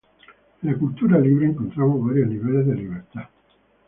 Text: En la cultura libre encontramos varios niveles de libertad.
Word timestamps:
En 0.63 0.71
la 0.71 0.75
cultura 0.79 1.19
libre 1.19 1.45
encontramos 1.45 2.03
varios 2.03 2.27
niveles 2.27 2.65
de 2.65 2.73
libertad. 2.73 3.29